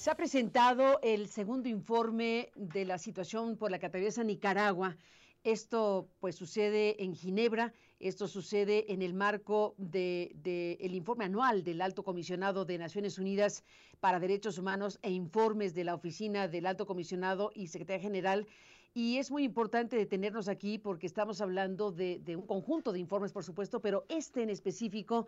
Se 0.00 0.10
ha 0.10 0.14
presentado 0.14 0.98
el 1.02 1.28
segundo 1.28 1.68
informe 1.68 2.48
de 2.54 2.86
la 2.86 2.96
situación 2.96 3.58
por 3.58 3.70
la 3.70 3.78
que 3.78 3.84
atraviesa 3.84 4.24
Nicaragua. 4.24 4.96
Esto 5.44 6.08
pues 6.20 6.36
sucede 6.36 7.04
en 7.04 7.14
Ginebra, 7.14 7.74
esto 7.98 8.26
sucede 8.26 8.94
en 8.94 9.02
el 9.02 9.12
marco 9.12 9.74
del 9.76 10.30
de, 10.42 10.78
el 10.80 10.94
informe 10.94 11.26
anual 11.26 11.64
del 11.64 11.82
Alto 11.82 12.02
Comisionado 12.02 12.64
de 12.64 12.78
Naciones 12.78 13.18
Unidas 13.18 13.62
para 14.00 14.20
Derechos 14.20 14.56
Humanos 14.56 14.98
e 15.02 15.10
informes 15.10 15.74
de 15.74 15.84
la 15.84 15.94
Oficina 15.94 16.48
del 16.48 16.64
Alto 16.64 16.86
Comisionado 16.86 17.52
y 17.54 17.66
Secretaria 17.66 18.00
General. 18.00 18.46
Y 18.94 19.18
es 19.18 19.30
muy 19.30 19.44
importante 19.44 19.96
detenernos 19.96 20.48
aquí 20.48 20.78
porque 20.78 21.06
estamos 21.06 21.42
hablando 21.42 21.92
de, 21.92 22.20
de 22.20 22.36
un 22.36 22.46
conjunto 22.46 22.90
de 22.92 23.00
informes, 23.00 23.32
por 23.32 23.44
supuesto, 23.44 23.82
pero 23.82 24.06
este 24.08 24.42
en 24.42 24.48
específico 24.48 25.26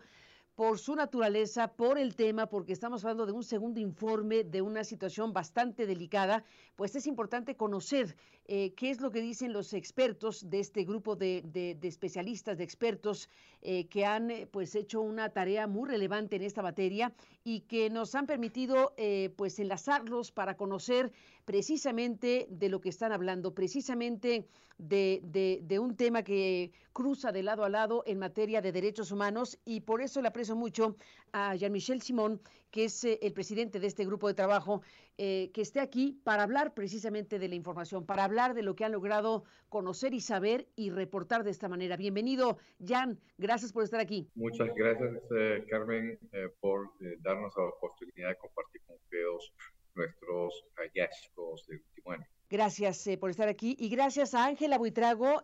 por 0.55 0.77
su 0.77 0.95
naturaleza, 0.95 1.67
por 1.67 1.97
el 1.97 2.15
tema, 2.15 2.45
porque 2.47 2.73
estamos 2.73 3.03
hablando 3.03 3.25
de 3.25 3.31
un 3.31 3.43
segundo 3.43 3.79
informe 3.79 4.43
de 4.43 4.61
una 4.61 4.83
situación 4.83 5.33
bastante 5.33 5.87
delicada, 5.87 6.43
pues 6.75 6.95
es 6.95 7.07
importante 7.07 7.55
conocer 7.55 8.15
eh, 8.45 8.73
qué 8.75 8.91
es 8.91 9.01
lo 9.01 9.09
que 9.09 9.21
dicen 9.21 9.51
los 9.51 9.73
expertos 9.73 10.49
de 10.49 10.59
este 10.59 10.83
grupo 10.83 11.15
de, 11.15 11.41
de, 11.45 11.87
especialistas, 11.87 12.57
de 12.57 12.63
expertos 12.63 13.29
eh, 13.61 13.87
que 13.87 14.05
han 14.05 14.29
eh, 14.29 14.47
pues 14.47 14.75
hecho 14.75 15.01
una 15.01 15.29
tarea 15.29 15.65
muy 15.65 15.89
relevante 15.89 16.35
en 16.35 16.43
esta 16.43 16.61
materia 16.61 17.13
y 17.43 17.61
que 17.61 17.89
nos 17.89 18.13
han 18.15 18.27
permitido 18.27 18.93
pues 19.35 19.59
enlazarlos 19.59 20.31
para 20.31 20.55
conocer 20.55 21.11
precisamente 21.45 22.47
de 22.49 22.69
lo 22.69 22.79
que 22.79 22.89
están 22.89 23.11
hablando, 23.11 23.53
precisamente 23.53 24.47
de, 24.77 25.61
de, 25.63 25.79
un 25.79 25.95
tema 25.95 26.23
que 26.23 26.71
cruza 26.93 27.31
de 27.31 27.43
lado 27.43 27.63
a 27.63 27.69
lado 27.69 28.03
en 28.05 28.19
materia 28.19 28.61
de 28.61 28.71
derechos 28.71 29.11
humanos 29.11 29.57
y 29.65 29.81
por 29.81 30.01
eso 30.01 30.21
le 30.21 30.27
aprecio 30.43 30.55
mucho 30.57 30.97
a 31.31 31.55
Jean-Michel 31.55 32.01
Simón, 32.01 32.41
que 32.69 32.85
es 32.85 33.05
eh, 33.05 33.17
el 33.21 33.31
presidente 33.31 33.79
de 33.79 33.87
este 33.87 34.05
grupo 34.05 34.27
de 34.27 34.33
trabajo, 34.33 34.81
eh, 35.17 35.51
que 35.53 35.61
esté 35.61 35.79
aquí 35.79 36.19
para 36.25 36.43
hablar 36.43 36.73
precisamente 36.73 37.39
de 37.39 37.47
la 37.47 37.55
información, 37.55 38.05
para 38.05 38.25
hablar 38.25 38.53
de 38.53 38.61
lo 38.61 38.75
que 38.75 38.83
han 38.83 38.91
logrado 38.91 39.45
conocer 39.69 40.13
y 40.13 40.19
saber 40.19 40.67
y 40.75 40.89
reportar 40.89 41.45
de 41.45 41.51
esta 41.51 41.69
manera. 41.69 41.95
Bienvenido, 41.95 42.57
Jan, 42.85 43.21
gracias 43.37 43.71
por 43.71 43.85
estar 43.85 44.01
aquí. 44.01 44.27
Muchas 44.35 44.67
gracias, 44.75 45.23
eh, 45.37 45.63
Carmen, 45.69 46.19
por 46.59 46.89
darnos 47.21 47.53
la 47.55 47.63
oportunidad 47.63 48.27
de 48.27 48.35
compartir 48.35 48.81
con 48.85 48.97
ustedes 48.97 49.53
nuestros 49.95 50.65
hallazgos 50.75 51.65
del 51.67 51.79
último 51.87 52.11
año. 52.11 52.25
Gracias 52.49 53.07
por 53.17 53.29
estar 53.29 53.47
aquí 53.47 53.77
y 53.79 53.87
gracias 53.87 54.33
a 54.33 54.45
Ángela 54.45 54.77
Buitrago 54.77 55.43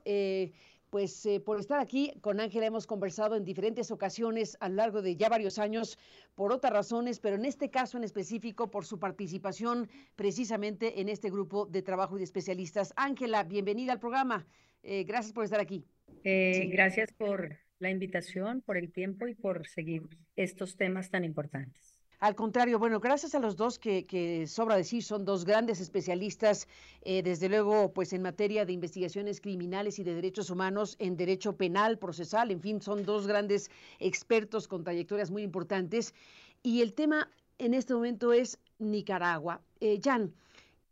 pues 0.90 1.26
eh, 1.26 1.40
por 1.40 1.60
estar 1.60 1.80
aquí. 1.80 2.14
Con 2.22 2.40
Ángela 2.40 2.66
hemos 2.66 2.88
conversado 2.88 3.36
en 3.36 3.44
diferentes 3.44 3.92
ocasiones 3.92 4.58
a 4.60 4.70
lo 4.70 4.76
largo 4.76 5.02
de 5.02 5.16
ya 5.16 5.30
varios 5.30 5.60
años 5.60 5.98
por 6.36 6.52
otras 6.52 6.74
razones, 6.74 7.20
pero 7.20 7.36
en 7.36 7.46
este 7.46 7.70
caso 7.70 7.98
en 7.98 8.04
específico 8.04 8.72
por 8.72 8.86
su 8.86 9.00
participación 9.00 9.90
precisamente 10.16 11.02
en 11.02 11.10
este 11.10 11.30
grupo 11.30 11.66
de 11.66 11.82
trabajo 11.82 12.16
y 12.16 12.20
de 12.20 12.26
especialistas. 12.26 12.94
Ángela, 12.96 13.44
bienvenida 13.44 13.94
al 13.94 14.00
programa. 14.00 14.46
Eh, 14.84 15.04
gracias 15.04 15.34
por 15.34 15.44
estar 15.44 15.60
aquí. 15.60 15.86
Eh, 16.24 16.70
gracias 16.72 17.12
por 17.14 17.58
la 17.80 17.90
invitación, 17.90 18.62
por 18.62 18.78
el 18.78 18.92
tiempo 18.92 19.28
y 19.28 19.36
por 19.36 19.68
seguir 19.68 20.04
estos 20.36 20.76
temas 20.76 21.10
tan 21.10 21.24
importantes. 21.24 21.89
Al 22.20 22.36
contrario, 22.36 22.80
bueno, 22.80 23.00
gracias 23.00 23.34
a 23.34 23.40
los 23.40 23.56
dos 23.56 23.80
que, 23.80 24.46
sobra 24.46 24.76
decir, 24.76 25.04
son 25.04 25.24
dos 25.24 25.46
grandes 25.46 25.80
especialistas, 25.80 26.68
eh, 27.02 27.24
desde 27.24 27.48
luego, 27.48 27.94
pues 27.94 28.12
en 28.12 28.22
materia 28.22 28.66
de 28.66 28.74
investigaciones 28.74 29.40
criminales 29.40 30.00
y 30.00 30.04
de 30.04 30.16
derechos 30.16 30.50
humanos, 30.50 30.98
en 31.00 31.16
derecho 31.16 31.56
penal, 31.56 31.98
procesal, 31.98 32.52
en 32.52 32.60
fin, 32.60 32.82
son 32.82 33.06
dos 33.06 33.26
grandes 33.26 33.72
expertos 34.00 34.68
con 34.68 34.84
trayectorias 34.84 35.32
muy 35.32 35.44
importantes. 35.44 36.14
Y 36.62 36.82
el 36.82 36.94
tema 36.94 37.30
en 37.58 37.74
este 37.74 37.94
momento 37.94 38.34
es 38.34 38.60
Nicaragua. 38.80 39.62
Eh, 39.80 40.02
Jan, 40.04 40.34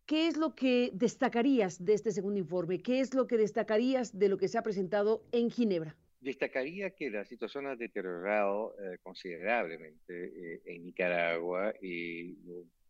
¿qué 0.05 0.29
es 0.29 0.37
lo 0.37 0.55
que 0.55 0.91
destacarías 0.93 1.83
de 1.83 1.93
este 1.93 2.13
segundo 2.13 2.39
informe? 2.39 2.79
¿Qué 2.79 3.01
es 3.01 3.13
lo 3.13 3.27
que 3.27 3.35
destacarías 3.35 4.17
de 4.17 4.29
lo 4.29 4.37
que 4.37 4.47
se 4.47 4.59
ha 4.59 4.63
presentado 4.63 5.25
en 5.33 5.51
Ginebra? 5.51 5.97
Destacaría 6.27 6.89
que 6.89 7.09
la 7.09 7.23
situación 7.23 7.67
ha 7.67 7.77
deteriorado 7.77 8.75
eh, 8.81 8.97
considerablemente 9.01 10.55
eh, 10.55 10.61
en 10.65 10.83
Nicaragua 10.83 11.73
y 11.81 12.35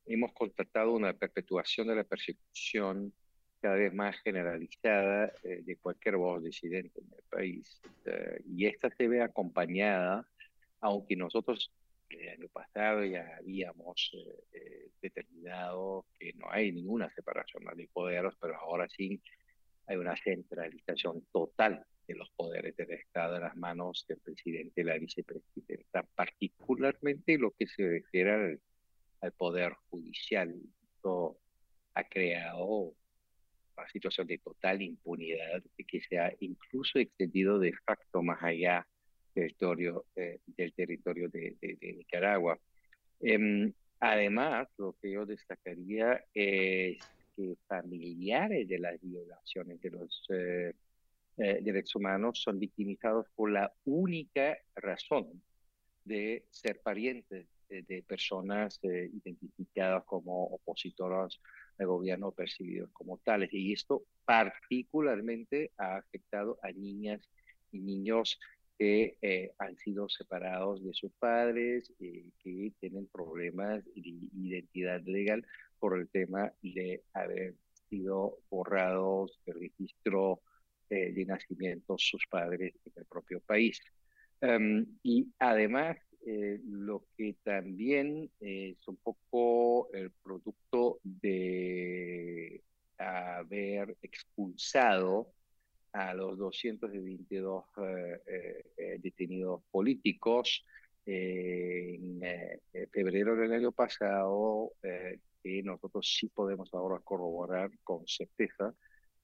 hemos 0.08 0.34
constatado 0.34 0.92
una 0.94 1.14
perpetuación 1.14 1.86
de 1.86 1.98
la 1.98 2.04
persecución 2.04 3.14
cada 3.62 3.76
vez 3.76 3.94
más 3.94 4.20
generalizada 4.24 5.32
eh, 5.44 5.62
de 5.64 5.76
cualquier 5.76 6.18
voz 6.18 6.44
disidente 6.44 7.00
en 7.00 7.14
el 7.16 7.24
país. 7.30 7.80
y 8.48 8.66
esta 8.66 8.90
se 8.90 9.08
ve 9.08 9.22
acompañada, 9.22 10.28
aunque 10.80 11.16
nosotros 11.16 11.72
el 12.10 12.30
año 12.30 12.48
pasado 12.52 13.06
ya 13.06 13.38
habíamos 13.38 14.18
determinado 15.00 16.08
que 16.18 16.34
no 16.34 16.48
hay 16.50 16.72
ninguna 16.72 17.08
separación 17.12 17.66
de 17.76 17.88
poderes, 17.94 18.34
pero 18.42 18.56
ahora 18.56 18.88
sí 18.90 19.22
hay 19.86 19.98
una 19.98 20.16
centralización 20.18 21.22
total 21.32 21.86
de 22.08 22.16
los 22.16 22.30
poderes 22.32 22.76
del 22.78 22.92
Estado 22.92 23.36
en 23.36 23.42
las 23.44 23.56
manos 23.56 24.06
del 24.08 24.20
presidente 24.20 24.82
y 24.82 24.84
la 24.84 24.98
vicepresidenta, 24.98 26.04
particularmente 26.16 27.38
lo 27.38 27.52
que 27.52 27.68
se 27.68 27.88
refiere 27.88 28.60
al, 29.22 29.32
poder 29.34 29.74
judicial. 29.90 30.56
Esto 30.96 31.38
ha 31.94 32.04
creado 32.06 32.94
una 33.76 33.90
situación 33.92 34.28
de 34.28 34.38
total 34.38 34.82
impunidad 34.82 35.62
que 35.88 36.02
se 36.02 36.18
ha 36.18 36.34
incluso 36.40 37.00
extendido 37.00 37.60
de 37.60 37.74
facto 37.86 38.24
más 38.24 38.42
allá 38.42 38.88
territorio, 39.34 40.06
eh, 40.16 40.40
del 40.48 40.74
territorio 40.74 41.30
de, 41.30 41.56
Nicaragua. 41.82 42.58
Em, 43.20 43.72
además, 44.00 44.68
lo 44.78 44.96
que 45.00 45.12
yo 45.12 45.26
destacaría 45.26 46.24
es 46.34 46.98
que 47.36 47.56
familiares 47.68 48.68
de 48.68 48.80
las 48.80 49.00
violaciones 49.00 49.80
de 49.82 49.90
los 49.92 50.26
eh, 50.30 50.74
eh, 51.38 51.60
derechos 51.62 51.96
humanos 51.96 52.42
son 52.42 52.60
victimizados 52.60 53.28
por 53.36 53.52
la 53.52 53.72
única 53.86 54.58
razón 54.76 55.42
de 56.04 56.46
ser 56.50 56.82
parientes 56.82 57.48
de, 57.70 58.04
personas 58.08 58.80
eh, 58.84 59.10
identificadas 59.14 60.04
como 60.06 60.46
opositoras 60.46 61.40
al 61.78 61.88
gobierno 61.88 62.32
percibidos 62.32 62.90
como 62.92 63.18
tales. 63.18 63.54
Y 63.54 63.74
esto 63.74 64.04
particularmente 64.26 65.72
ha 65.78 65.98
afectado 65.98 66.58
a 66.64 66.72
niñas 66.72 67.22
y 67.72 67.80
niños 67.80 68.40
que 68.78 69.18
eh, 69.22 69.52
han 69.58 69.76
sido 69.78 70.08
separados 70.08 70.84
de 70.84 70.94
sus 70.94 71.12
padres, 71.14 71.92
y 72.00 72.32
que 72.44 72.72
tienen 72.80 73.08
problemas 73.08 73.84
de 73.86 74.02
identidad 74.34 75.02
legal 75.02 75.46
por 75.80 75.98
el 75.98 76.08
tema 76.10 76.54
de 76.62 77.04
haber 77.14 77.56
sido 77.90 78.38
borrados 78.50 79.40
del 79.46 79.60
registro 79.60 80.42
eh, 80.90 81.12
de 81.12 81.26
nacimiento 81.26 81.98
sus 81.98 82.26
padres 82.28 82.74
en 82.86 82.94
el 82.96 83.06
propio 83.06 83.42
país. 83.42 83.82
Em, 84.40 84.86
y 85.04 85.28
además, 85.38 85.98
eh, 86.26 86.62
lo 86.66 87.04
que 87.18 87.36
también 87.44 88.32
es 88.40 88.88
un 88.88 88.96
poco 88.96 89.92
el 89.92 90.12
producto 90.24 91.00
de 91.04 92.62
haber 92.98 93.98
expulsado 94.02 95.34
a 95.92 96.14
los 96.14 96.38
222 96.38 97.66
eh, 97.78 99.00
detenidos 99.02 99.64
políticos 99.70 100.66
en 101.06 102.22
febrero 102.92 103.36
del 103.36 103.52
año 103.52 103.72
pasado, 103.72 104.72
que 104.82 105.64
nosotros 105.64 106.16
sí 106.18 106.28
podemos 106.28 106.74
ahora 106.74 107.00
corroborar 107.00 107.72
con 107.84 108.08
certeza 108.08 108.74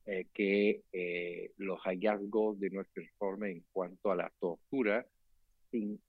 eh, 0.05 0.27
que 0.33 0.83
eh, 0.91 1.51
los 1.57 1.79
hallazgos 1.81 2.59
de 2.59 2.69
nuestro 2.69 3.01
informe 3.01 3.51
en 3.51 3.63
cuanto 3.71 4.11
a 4.11 4.15
la 4.15 4.31
tortura 4.39 5.05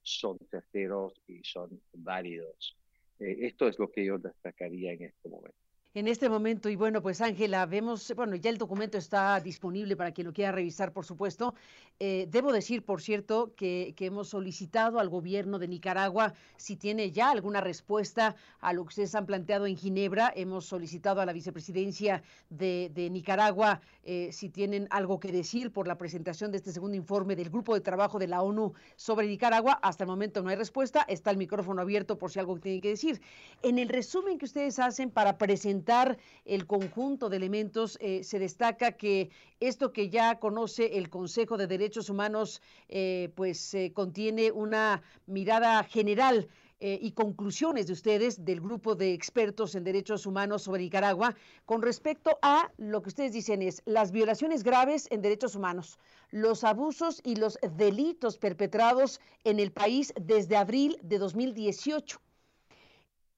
son 0.03 0.39
certeros 0.51 1.15
y 1.27 1.43
son 1.45 1.81
válidos. 1.93 2.77
Eh, 3.19 3.39
esto 3.43 3.69
es 3.69 3.79
lo 3.79 3.91
que 3.91 4.05
yo 4.05 4.19
destacaría 4.19 4.93
en 4.93 5.05
este 5.05 5.29
momento 5.29 5.65
en 5.95 6.09
este 6.09 6.29
momento. 6.29 6.69
Y 6.69 6.77
bueno, 6.77 7.01
pues 7.03 7.21
Ángela, 7.21 7.65
vemos, 7.67 8.13
bueno, 8.17 8.35
ya 8.35 8.51
el 8.51 8.59
documento 8.59 8.99
está 8.99 9.41
disponible 9.41 9.97
para 9.97 10.13
quien 10.13 10.27
lo 10.27 10.33
quiera 10.33 10.51
revisar, 10.51 10.93
por 10.93 11.05
supuesto. 11.07 11.55
Eh, 12.01 12.27
debo 12.29 12.53
decir, 12.53 12.85
por 12.85 13.01
cierto, 13.01 13.55
que, 13.55 13.95
hemos 14.01 14.29
solicitado 14.29 14.99
al 14.99 15.09
gobierno 15.09 15.59
de 15.59 15.69
Nicaragua 15.69 16.35
si 16.57 16.77
tiene 16.77 17.13
ya 17.13 17.31
alguna 17.31 17.61
respuesta 17.61 18.35
a 18.61 18.73
lo 18.73 18.83
que 18.83 18.89
ustedes 18.89 19.15
han 19.15 19.27
planteado 19.27 19.67
en 19.67 19.77
Ginebra. 19.77 20.33
Hemos 20.35 20.67
solicitado 20.67 21.21
a 21.21 21.27
la 21.27 21.33
vicepresidencia 21.33 22.23
de, 22.51 22.91
Nicaragua 23.11 23.81
eh, 24.03 24.31
si 24.33 24.51
tienen 24.51 24.89
algo 24.91 25.21
que 25.21 25.31
decir 25.31 25.73
por 25.73 25.87
la 25.87 25.97
presentación 25.97 26.51
de 26.51 26.59
este 26.59 26.73
segundo 26.73 26.97
informe 26.97 27.37
del 27.37 27.49
grupo 27.49 27.75
de 27.75 27.81
trabajo 27.81 28.19
de 28.19 28.27
la 28.27 28.43
ONU 28.43 28.75
sobre 28.97 29.29
Nicaragua. 29.29 29.79
Hasta 29.81 30.05
el 30.05 30.09
momento 30.09 30.43
no 30.43 30.51
hay 30.51 30.57
respuesta. 30.57 31.07
Está 31.09 31.31
el 31.31 31.37
micrófono 31.37 31.81
abierto 31.81 32.19
por 32.19 32.33
si 32.33 32.41
algo 32.41 32.59
tienen 32.59 32.81
que 32.81 32.89
decir. 32.89 33.21
En 33.63 33.79
el 33.79 33.89
resumen 33.89 34.39
que 34.39 34.47
ustedes 34.47 34.79
hacen 34.81 35.11
para 35.11 35.39
presentar 35.39 36.19
el 36.45 36.67
conjunto 36.67 37.29
de 37.29 37.37
elementos, 37.37 37.97
eh, 38.01 38.25
se 38.25 38.39
destaca 38.39 38.93
que 38.93 39.31
esto 39.61 39.93
que 39.93 40.11
ya 40.11 40.39
conoce 40.41 40.99
el 40.99 41.09
Consejo 41.09 41.57
de 41.57 41.67
Derechos 41.67 41.84
Humanos, 42.09 42.63
eh, 42.89 43.31
pues 43.35 43.77
contiene 43.95 44.51
una 44.51 45.03
mirada 45.27 45.85
general 45.85 46.49
eh, 46.87 46.99
y 47.01 47.13
conclusiones 47.13 47.87
de 47.87 47.93
ustedes 47.93 48.45
del 48.45 48.61
grupo 48.61 48.95
de 48.95 49.15
expertos 49.15 49.75
en 49.75 49.85
derechos 49.85 50.27
humanos 50.27 50.63
sobre 50.63 50.83
Nicaragua 50.83 51.35
con 51.65 51.81
respecto 51.81 52.37
a 52.43 52.71
lo 52.77 53.01
que 53.01 53.09
ustedes 53.09 53.33
dicen 53.33 53.63
es 53.63 53.81
las 53.87 54.11
violaciones 54.11 54.65
graves 54.65 55.07
en 55.11 55.23
derechos 55.23 55.55
humanos, 55.55 55.99
los 56.31 56.63
abusos 56.63 57.23
y 57.25 57.37
los 57.37 57.59
delitos 57.77 58.37
perpetrados 58.37 59.21
en 59.45 59.61
el 59.61 59.73
país 59.73 60.13
desde 60.21 60.57
abril 60.57 60.99
de 61.03 61.19
2018. 61.19 62.21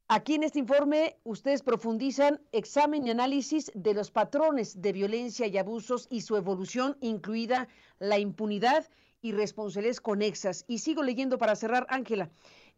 Aquí 0.09 0.37
en 0.37 0.45
este 0.45 0.61
informe 0.61 1.17
ustedes 1.25 1.65
profundizan 1.65 2.41
examen 2.53 3.05
y 3.05 3.11
análisis 3.11 3.73
de 3.75 3.93
los 3.93 4.13
patrones 4.13 4.81
de 4.81 4.93
violencia 4.93 5.49
y 5.49 5.59
abusos 5.59 6.07
y 6.11 6.21
su 6.21 6.37
evolución, 6.37 6.97
incluida 7.01 7.67
la 7.99 8.17
impunidad 8.17 8.87
y 9.21 9.33
responsabilidades 9.33 10.01
conexas. 10.01 10.65
Y 10.69 10.79
sigo 10.79 11.03
leyendo 11.03 11.39
para 11.39 11.57
cerrar, 11.57 11.89
Ángela. 11.91 12.31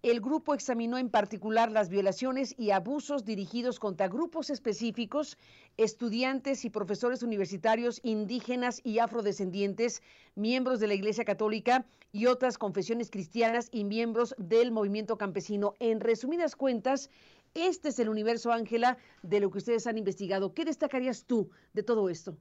El 0.03 0.21
grupo 0.21 0.55
examinó 0.55 0.97
en 0.97 1.11
particular 1.11 1.73
las 1.73 1.89
violaciones 1.89 2.55
y 2.57 2.71
abusos 2.71 3.25
dirigidos 3.25 3.81
contra 3.81 4.07
grupos 4.07 4.49
específicos, 4.49 5.37
estudiantes 5.77 6.65
y 6.65 6.71
profesores 6.71 7.25
universitarios 7.25 8.01
indígenas 8.05 8.81
y 8.85 9.01
afrodescendientes, 9.01 10.01
miembros 10.37 10.79
de 10.79 10.87
la 10.87 10.95
Iglesia 10.95 11.25
Católica 11.25 11.85
y 12.13 12.27
otras 12.27 12.59
confesiones 12.59 13.11
cristianas 13.11 13.71
y 13.73 13.83
miembros 13.83 14.37
del 14.39 14.71
movimiento 14.71 15.19
campesino. 15.19 15.75
En 15.81 15.99
resumidas 15.99 16.55
cuentas, 16.55 17.11
este 17.55 17.89
es 17.89 17.99
el 17.99 18.09
universo, 18.09 18.53
Ángela, 18.53 18.99
de 19.23 19.41
lo 19.41 19.51
que 19.51 19.59
ustedes 19.59 19.89
han 19.89 19.99
investigado. 19.99 20.55
¿Qué 20.55 20.65
destacarías 20.65 21.25
tú 21.25 21.51
de 21.73 21.83
todo 21.83 22.09
esto? 22.09 22.39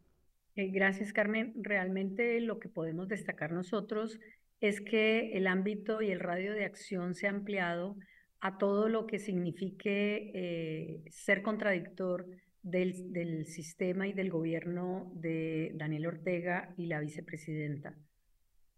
Eh, 0.56 0.68
gracias, 0.68 1.12
Carmen. 1.12 1.54
Realmente 1.56 2.40
lo 2.42 2.60
que 2.60 2.70
podemos 2.70 3.08
destacar 3.08 3.52
nosotros 3.52 4.20
es 4.60 4.82
que 4.82 5.32
el 5.34 5.48
ámbito 5.48 6.02
y 6.02 6.12
el 6.12 6.20
radio 6.20 6.54
de 6.54 6.66
acción 6.66 7.14
se 7.14 7.28
ha 7.28 7.32
ampliado 7.32 7.96
a 8.40 8.58
todo 8.58 8.90
lo 8.90 9.08
que 9.08 9.20
signifique 9.20 10.32
eh, 10.34 11.04
ser 11.10 11.42
contradictor 11.42 12.28
del, 12.62 13.46
sistema 13.46 14.08
y 14.08 14.14
del 14.14 14.30
gobierno 14.30 15.12
de 15.16 15.72
Daniel 15.76 16.08
Ortega 16.08 16.74
y 16.78 16.88
la 16.88 17.00
vicepresidenta. 17.00 17.96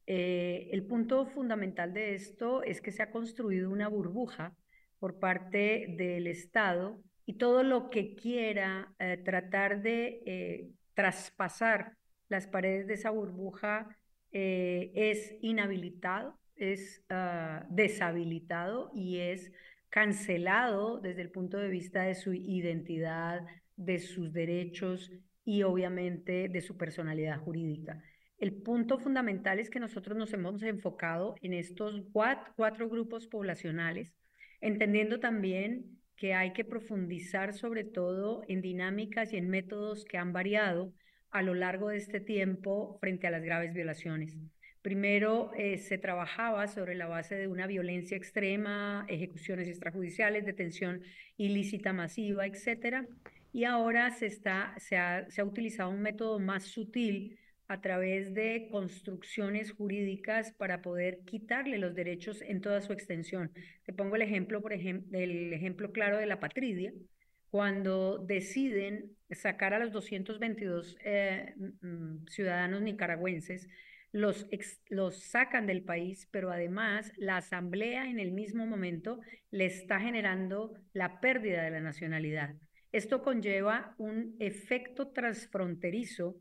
Eh, 0.05 0.69
el 0.71 0.85
punto 0.85 1.25
fundamental 1.27 1.93
de 1.93 2.15
esto 2.15 2.63
es 2.63 2.81
que 2.81 2.91
se 2.91 3.03
ha 3.03 3.11
construido 3.11 3.69
una 3.69 3.87
burbuja 3.87 4.55
por 4.99 5.19
parte 5.19 5.95
del 5.97 6.27
Estado 6.27 7.01
y 7.25 7.37
todo 7.37 7.63
lo 7.63 7.89
que 7.89 8.15
quiera 8.15 8.93
eh, 8.99 9.17
tratar 9.23 9.81
de 9.81 10.71
traspasar 10.93 11.93
las 12.27 12.47
paredes 12.47 12.87
de 12.87 12.95
esa 12.95 13.11
burbuja 13.11 13.95
eh, 14.31 14.91
es 14.95 15.35
inhabilitado, 15.41 16.37
es 16.55 17.03
ah, 17.09 17.65
deshabilitado 17.69 18.91
y 18.93 19.17
es 19.17 19.51
cancelado 19.89 20.99
desde 20.99 21.21
el 21.21 21.31
punto 21.31 21.57
de 21.57 21.69
vista 21.69 22.03
de 22.03 22.15
su 22.15 22.33
identidad, 22.33 23.45
de 23.75 23.99
sus 23.99 24.31
derechos 24.33 25.11
y 25.43 25.63
obviamente 25.63 26.47
de 26.49 26.61
su 26.61 26.77
personalidad 26.77 27.39
jurídica. 27.39 28.03
El 28.37 28.53
punto 28.53 28.99
fundamental 28.99 29.59
es 29.59 29.69
que 29.69 29.79
nosotros 29.79 30.17
nos 30.17 30.31
hemos 30.33 30.61
enfocado 30.63 31.35
en 31.41 31.53
estos 31.53 32.03
cuatro 32.11 32.87
grupos 32.87 33.27
poblacionales, 33.27 34.13
entendiendo 34.61 35.19
también 35.19 35.99
que 36.15 36.33
hay 36.33 36.53
que 36.53 36.65
profundizar 36.65 37.53
sobre 37.53 37.83
todo 37.83 38.43
en 38.47 38.61
dinámicas 38.61 39.33
y 39.33 39.37
en 39.37 39.49
métodos 39.49 40.05
que 40.05 40.17
han 40.17 40.33
variado 40.33 40.93
a 41.31 41.41
lo 41.41 41.53
largo 41.53 41.89
de 41.89 41.97
este 41.97 42.19
tiempo 42.19 42.97
frente 42.99 43.27
a 43.27 43.31
las 43.31 43.43
graves 43.43 43.73
violaciones. 43.73 44.37
Primero 44.81 45.51
eh, 45.57 45.77
se 45.77 45.97
trabajaba 45.97 46.67
sobre 46.67 46.95
la 46.95 47.07
base 47.07 47.35
de 47.35 47.47
una 47.47 47.67
violencia 47.67 48.15
extrema, 48.15 49.05
ejecuciones 49.09 49.67
extrajudiciales, 49.67 50.45
detención 50.45 51.01
ilícita 51.35 51.91
masiva, 51.91 52.45
etcétera. 52.47 53.05
Y 53.51 53.65
ahora 53.65 54.11
se, 54.11 54.27
está, 54.27 54.75
se, 54.77 54.95
ha, 54.95 55.27
utilizado 55.43 55.89
un 55.89 56.01
método 56.01 56.39
más 56.39 56.63
sutil 56.63 57.37
a 57.67 57.81
través 57.81 58.33
de 58.33 58.67
construcciones 58.71 59.71
jurídicas 59.71 60.53
para 60.53 60.81
poder 60.81 61.19
quitarle 61.25 61.77
los 61.77 61.93
derechos 61.93 62.41
en 62.41 62.61
toda 62.61 62.81
su 62.81 62.93
extensión. 62.93 63.51
Te 63.83 63.93
pongo 63.93 64.15
el 64.15 64.21
ejemplo, 64.21 64.61
por 64.61 64.71
ejemplo, 64.71 65.19
el 65.19 65.53
ejemplo 65.53 65.91
claro 65.91 66.17
de 66.17 66.25
la 66.25 66.39
patridia, 66.39 66.93
cuando 67.49 68.19
deciden 68.19 69.15
sacar 69.31 69.73
a 69.73 69.79
los 69.79 69.91
222 69.91 70.97
eh, 71.03 71.53
mm, 71.81 72.27
ciudadanos 72.27 72.81
nicaragüenses, 72.81 73.67
los, 74.11 74.47
los 74.89 75.19
sacan 75.21 75.67
del 75.67 75.83
país, 75.83 76.27
pero 76.31 76.51
además 76.51 77.11
la 77.17 77.37
asamblea 77.37 78.09
en 78.09 78.19
el 78.19 78.31
mismo 78.31 78.65
momento 78.65 79.19
le 79.51 79.65
está 79.65 79.99
generando 79.99 80.73
la 80.93 81.19
pérdida 81.19 81.63
de 81.63 81.71
la 81.71 81.79
nacionalidad. 81.79 82.55
Esto 82.91 83.21
conlleva 83.21 83.93
un 83.97 84.35
efecto 84.39 85.09
transfronterizo 85.09 86.37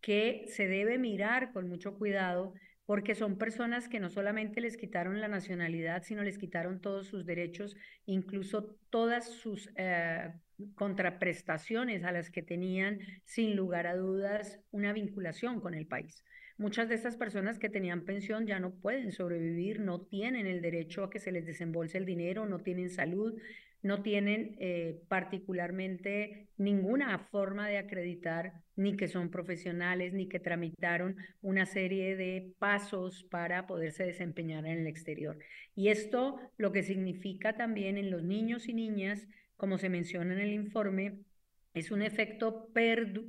que 0.00 0.46
se 0.48 0.66
debe 0.66 0.98
mirar 0.98 1.52
con 1.52 1.68
mucho 1.68 1.96
cuidado 1.96 2.54
porque 2.86 3.14
son 3.14 3.38
personas 3.38 3.88
que 3.88 4.00
no 4.00 4.10
solamente 4.10 4.60
les 4.60 4.76
quitaron 4.76 5.20
la 5.20 5.28
nacionalidad, 5.28 6.02
sino 6.02 6.24
les 6.24 6.38
quitaron 6.38 6.80
todos 6.80 7.06
sus 7.06 7.24
derechos, 7.24 7.76
incluso 8.06 8.76
todas 8.90 9.28
sus 9.30 9.70
eh, 9.76 10.32
contraprestaciones 10.74 12.04
a 12.04 12.12
las 12.12 12.30
que 12.30 12.42
tenían, 12.42 13.00
sin 13.24 13.56
lugar 13.56 13.86
a 13.86 13.96
dudas, 13.96 14.60
una 14.70 14.92
vinculación 14.92 15.60
con 15.60 15.74
el 15.74 15.86
país. 15.86 16.24
Muchas 16.58 16.88
de 16.88 16.94
estas 16.94 17.16
personas 17.16 17.58
que 17.58 17.68
tenían 17.68 18.04
pensión 18.04 18.46
ya 18.46 18.60
no 18.60 18.72
pueden 18.72 19.10
sobrevivir, 19.10 19.80
no 19.80 20.02
tienen 20.02 20.46
el 20.46 20.60
derecho 20.62 21.04
a 21.04 21.10
que 21.10 21.18
se 21.18 21.32
les 21.32 21.46
desembolse 21.46 21.98
el 21.98 22.04
dinero, 22.04 22.46
no 22.46 22.60
tienen 22.60 22.90
salud, 22.90 23.34
no 23.82 24.02
tienen 24.02 24.56
eh, 24.60 25.00
particularmente 25.08 26.46
ninguna 26.56 27.18
forma 27.18 27.66
de 27.66 27.78
acreditar 27.78 28.52
ni 28.76 28.96
que 28.96 29.08
son 29.08 29.30
profesionales, 29.30 30.12
ni 30.12 30.28
que 30.28 30.38
tramitaron 30.38 31.16
una 31.40 31.66
serie 31.66 32.16
de 32.16 32.52
pasos 32.58 33.24
para 33.24 33.66
poderse 33.66 34.04
desempeñar 34.04 34.64
en 34.66 34.78
el 34.78 34.86
exterior. 34.86 35.38
Y 35.74 35.88
esto 35.88 36.38
lo 36.56 36.70
que 36.70 36.82
significa 36.82 37.56
también 37.56 37.98
en 37.98 38.10
los 38.10 38.22
niños 38.22 38.68
y 38.68 38.74
niñas 38.74 39.26
como 39.56 39.78
se 39.78 39.88
menciona 39.88 40.34
en 40.34 40.40
el 40.40 40.52
informe, 40.52 41.20
es 41.74 41.90
un 41.90 42.02
efecto 42.02 42.68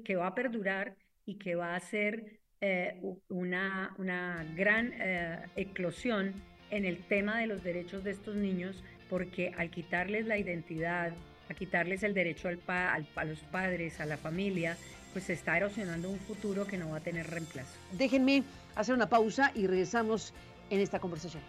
que 0.04 0.16
va 0.16 0.28
a 0.28 0.36
perdurar 0.36 0.96
y 1.26 1.36
que 1.36 1.56
va 1.56 1.76
a 1.76 1.80
ser 1.80 2.40
eh, 2.60 3.00
una, 3.30 3.94
una, 3.98 4.46
gran 4.56 4.94
eh, 4.96 5.40
eclosión 5.56 6.34
en 6.70 6.86
el 6.86 7.04
tema 7.06 7.40
de 7.40 7.48
los 7.48 7.64
derechos 7.64 8.04
de 8.04 8.12
estos 8.12 8.36
niños, 8.36 8.84
porque 9.10 9.54
al 9.58 9.70
quitarles 9.70 10.26
la 10.26 10.38
identidad, 10.38 11.14
a 11.50 11.54
quitarles 11.54 12.04
el 12.04 12.14
derecho 12.14 12.48
al 12.48 12.60
a 12.68 13.26
los 13.26 13.40
padres, 13.40 14.00
a 14.00 14.06
la 14.06 14.18
familia, 14.18 14.78
pues 15.14 15.26
se 15.26 15.34
está 15.34 15.56
erosionando 15.58 16.10
un 16.10 16.20
futuro 16.20 16.66
que 16.66 16.78
no 16.78 16.90
va 16.90 16.98
a 16.98 17.02
tener 17.02 17.30
reemplazo. 17.30 17.78
Déjenme 17.92 18.44
hacer 18.76 18.96
una 18.96 19.08
pausa 19.08 19.52
y 19.54 19.68
regresamos 19.68 20.34
en 20.70 20.80
esta 20.80 21.00
conversación. 21.00 21.44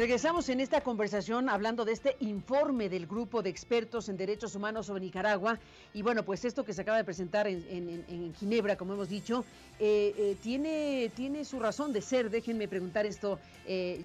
Regresamos 0.00 0.48
en 0.48 0.60
esta 0.60 0.80
conversación 0.80 1.50
hablando 1.50 1.84
de 1.84 1.92
este 1.92 2.16
informe 2.20 2.88
del 2.88 3.06
grupo 3.06 3.42
de 3.42 3.50
expertos 3.50 4.08
en 4.08 4.16
derechos 4.16 4.54
humanos 4.54 4.86
sobre 4.86 5.02
Nicaragua. 5.02 5.58
Y 5.92 6.00
bueno, 6.00 6.24
pues 6.24 6.42
esto 6.46 6.64
que 6.64 6.72
se 6.72 6.80
acaba 6.80 6.96
de 6.96 7.04
presentar 7.04 7.46
en, 7.46 8.34
Ginebra, 8.38 8.78
como 8.78 8.94
hemos 8.94 9.10
dicho, 9.10 9.44
eh, 9.78 10.14
eh, 10.16 10.36
tiene, 10.42 11.12
tiene 11.14 11.44
su 11.44 11.60
razón 11.60 11.92
de 11.92 12.00
ser. 12.00 12.30
Déjenme 12.30 12.66
preguntar 12.66 13.04
esto. 13.04 13.38
Eh, 13.66 14.02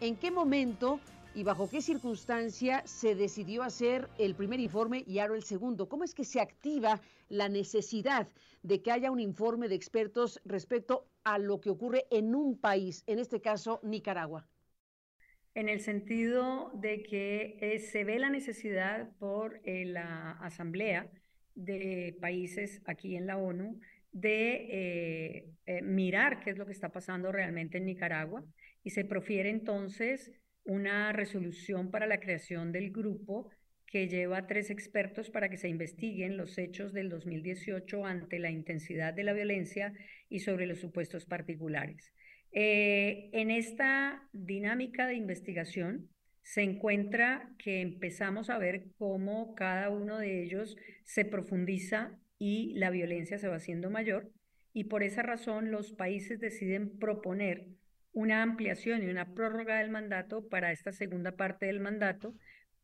¿En 0.00 0.16
qué 0.16 0.30
momento 0.30 0.98
y 1.34 1.42
bajo 1.42 1.68
qué 1.68 1.82
circunstancia 1.82 2.82
se 2.86 3.14
decidió 3.14 3.64
hacer 3.64 4.08
el 4.16 4.34
primer 4.34 4.60
informe 4.60 5.04
y 5.06 5.18
ahora 5.18 5.34
el 5.34 5.44
segundo? 5.44 5.90
¿Cómo 5.90 6.04
es 6.04 6.14
que 6.14 6.24
se 6.24 6.40
activa 6.40 7.02
la 7.28 7.50
necesidad 7.50 8.28
de 8.62 8.80
que 8.80 8.90
haya 8.90 9.10
un 9.10 9.20
informe 9.20 9.68
de 9.68 9.74
expertos 9.74 10.40
respecto 10.46 11.04
a 11.22 11.36
lo 11.36 11.60
que 11.60 11.68
ocurre 11.68 12.06
en 12.10 12.34
un 12.34 12.56
país, 12.56 13.04
en 13.06 13.18
este 13.18 13.42
caso 13.42 13.78
Nicaragua? 13.82 14.48
En 15.54 15.68
el 15.68 15.80
sentido 15.80 16.70
de 16.74 17.02
que 17.02 17.56
eh, 17.60 17.78
se 17.78 18.04
ve 18.04 18.18
la 18.18 18.30
necesidad 18.30 19.10
por 19.18 19.60
eh, 19.64 19.84
la 19.84 20.32
Asamblea 20.32 21.10
de 21.54 22.16
Países 22.20 22.80
aquí 22.86 23.16
en 23.16 23.26
la 23.26 23.36
ONU 23.36 23.78
de 24.12 25.46
eh, 25.66 25.82
mirar 25.82 26.40
qué 26.40 26.50
es 26.50 26.58
lo 26.58 26.66
que 26.66 26.72
está 26.72 26.90
pasando 26.90 27.32
realmente 27.32 27.78
en 27.78 27.86
Nicaragua 27.86 28.44
y 28.82 28.90
se 28.90 29.04
profiere 29.04 29.50
entonces 29.50 30.32
una 30.64 31.12
resolución 31.12 31.90
para 31.90 32.06
la 32.06 32.20
creación 32.20 32.72
del 32.72 32.90
grupo 32.90 33.50
que 33.86 34.08
lleva 34.08 34.46
tres 34.46 34.70
expertos 34.70 35.28
para 35.28 35.50
que 35.50 35.58
se 35.58 35.68
investiguen 35.68 36.38
los 36.38 36.56
hechos 36.56 36.94
del 36.94 37.10
2018 37.10 38.06
ante 38.06 38.38
la 38.38 38.50
intensidad 38.50 39.12
de 39.12 39.24
la 39.24 39.34
violencia 39.34 39.92
y 40.30 40.40
sobre 40.40 40.66
los 40.66 40.80
supuestos 40.80 41.26
particulares. 41.26 42.12
Eh, 42.52 43.30
en 43.32 43.50
esta 43.50 44.28
dinámica 44.32 45.06
de 45.06 45.14
investigación 45.14 46.08
se 46.42 46.62
encuentra 46.62 47.50
que 47.58 47.80
empezamos 47.80 48.50
a 48.50 48.58
ver 48.58 48.84
cómo 48.98 49.54
cada 49.54 49.88
uno 49.90 50.18
de 50.18 50.42
ellos 50.42 50.76
se 51.04 51.24
profundiza 51.24 52.18
y 52.38 52.74
la 52.74 52.90
violencia 52.90 53.38
se 53.38 53.48
va 53.48 53.56
haciendo 53.56 53.90
mayor 53.90 54.30
y 54.72 54.84
por 54.84 55.02
esa 55.02 55.22
razón 55.22 55.70
los 55.70 55.92
países 55.92 56.40
deciden 56.40 56.98
proponer 56.98 57.68
una 58.12 58.42
ampliación 58.42 59.02
y 59.02 59.06
una 59.06 59.34
prórroga 59.34 59.78
del 59.78 59.90
mandato 59.90 60.48
para 60.48 60.72
esta 60.72 60.92
segunda 60.92 61.36
parte 61.36 61.66
del 61.66 61.80
mandato, 61.80 62.34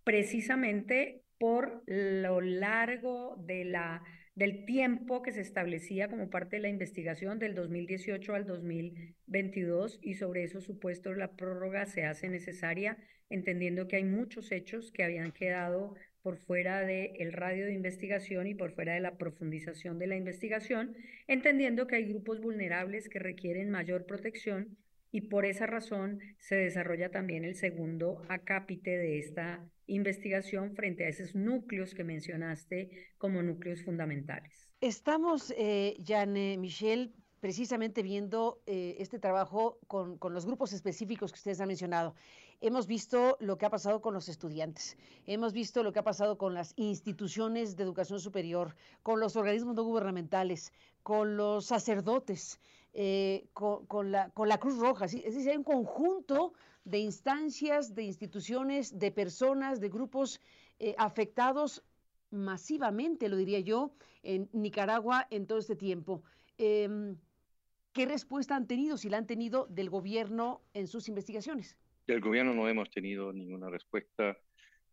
precisamente 0.04 1.22
por 1.38 1.82
lo 1.87 2.40
largo 2.40 3.37
de 3.38 3.64
la, 3.64 4.02
del 4.38 4.64
tiempo 4.64 5.21
que 5.21 5.33
se 5.33 5.40
establecía 5.40 6.07
como 6.07 6.30
parte 6.30 6.57
de 6.57 6.62
la 6.62 6.68
investigación 6.68 7.40
del 7.40 7.57
2018 7.57 8.37
al 8.37 8.47
2022 8.47 9.99
y 10.00 10.14
sobre 10.14 10.45
esos 10.45 10.62
supuestos 10.62 11.16
la 11.16 11.33
prórroga 11.33 11.87
se 11.87 12.04
hace 12.04 12.28
necesaria, 12.28 12.99
entendiendo 13.30 13.88
que 13.88 13.97
hay 13.97 14.04
muchos 14.04 14.52
hechos 14.52 14.92
que 14.92 15.02
habían 15.02 15.33
quedado 15.33 15.97
por 16.23 16.37
fuera 16.37 16.83
del 16.83 17.33
radio 17.33 17.66
de 17.66 17.73
investigación 17.73 18.47
y 18.47 18.54
por 18.54 18.71
fuera 18.71 18.95
de 18.95 19.00
la 19.00 19.18
profundización 19.18 19.99
de 19.99 20.07
la 20.07 20.14
investigación, 20.14 20.97
entendiendo 21.26 21.88
que 21.88 21.97
hay 21.97 22.04
grupos 22.04 22.40
vulnerables 22.40 23.09
que 23.09 23.18
requieren 23.18 23.71
mayor 23.71 24.07
protección 24.07 24.78
y 25.10 25.22
por 25.22 25.46
esa 25.46 25.66
razón 25.66 26.20
se 26.38 26.56
desarrolla 26.56 27.10
también 27.10 27.44
el 27.44 27.54
segundo 27.54 28.22
acápite 28.28 28.90
de 28.90 29.18
esta 29.18 29.64
investigación 29.86 30.74
frente 30.74 31.04
a 31.04 31.08
esos 31.08 31.34
núcleos 31.34 31.94
que 31.94 32.04
mencionaste 32.04 32.90
como 33.16 33.42
núcleos 33.42 33.82
fundamentales. 33.82 34.68
Estamos, 34.80 35.52
eh, 35.56 35.96
Michel, 36.58 37.14
precisamente 37.40 38.02
viendo 38.02 38.60
eh, 38.66 38.96
este 38.98 39.18
trabajo 39.18 39.78
con, 39.86 40.18
con, 40.18 40.34
los 40.34 40.44
grupos 40.44 40.72
específicos 40.72 41.32
que 41.32 41.38
ustedes 41.38 41.60
han 41.60 41.68
mencionado. 41.68 42.14
Hemos 42.60 42.86
visto 42.86 43.36
lo 43.40 43.56
que 43.56 43.66
ha 43.66 43.70
pasado 43.70 44.00
con 44.00 44.14
los 44.14 44.28
estudiantes, 44.28 44.96
hemos 45.26 45.52
visto 45.52 45.84
lo 45.84 45.92
que 45.92 46.00
ha 46.00 46.04
pasado 46.04 46.36
con 46.36 46.54
las 46.54 46.72
instituciones 46.76 47.76
de 47.76 47.84
educación 47.84 48.18
superior, 48.18 48.74
con 49.02 49.20
los 49.20 49.36
organismos 49.36 49.76
no 49.76 49.84
gubernamentales, 49.84 50.72
con 51.04 51.36
los 51.36 51.66
sacerdotes, 51.66 52.60
eh, 52.92 53.47
con, 53.52 54.11
la, 54.11 54.30
con 54.30 54.49
la 54.49 54.59
Cruz 54.59 54.78
Roja. 54.78 55.04
Es 55.04 55.12
decir, 55.12 55.50
hay 55.50 55.57
un 55.57 55.64
conjunto 55.64 56.52
de 56.85 56.99
instancias, 56.99 57.95
de 57.95 58.02
instituciones, 58.02 58.99
de 58.99 59.11
personas, 59.12 59.80
de 59.80 59.88
grupos 59.88 60.40
eh, 60.78 60.95
afectados 60.99 61.85
masivamente, 62.30 63.28
lo 63.28 63.37
diría 63.37 63.61
yo, 63.61 63.92
en 64.23 64.49
Nicaragua 64.52 65.26
en 65.30 65.47
todo 65.47 65.59
este 65.59 65.76
tiempo. 65.76 66.23
Em, 66.57 67.16
¿Qué 67.92 68.07
respuesta 68.07 68.54
han 68.54 68.66
tenido, 68.66 68.97
si 68.97 69.09
la 69.09 69.16
han 69.18 69.26
tenido, 69.26 69.66
del 69.66 69.90
gobierno 69.90 70.61
en 70.73 70.87
sus 70.87 71.09
investigaciones? 71.09 71.76
Del 72.07 72.21
gobierno 72.21 72.54
no 72.54 72.68
hemos 72.68 72.90
tenido 72.90 73.33
ninguna 73.33 73.68
respuesta. 73.71 74.37